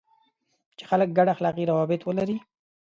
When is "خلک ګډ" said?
0.89-1.27